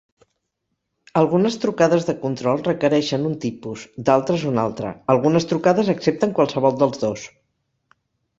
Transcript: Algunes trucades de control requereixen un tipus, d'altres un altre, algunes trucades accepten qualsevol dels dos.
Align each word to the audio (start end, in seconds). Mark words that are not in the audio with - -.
Algunes 1.19 1.57
trucades 1.65 2.07
de 2.07 2.15
control 2.23 2.63
requereixen 2.67 3.27
un 3.33 3.35
tipus, 3.43 3.83
d'altres 4.09 4.47
un 4.53 4.59
altre, 4.65 4.95
algunes 5.17 5.49
trucades 5.53 5.93
accepten 5.97 6.35
qualsevol 6.41 6.83
dels 6.83 7.05
dos. 7.07 7.29